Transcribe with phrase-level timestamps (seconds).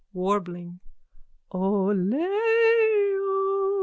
[0.13, 0.79] (Warbling.)
[1.51, 3.77] O Leo!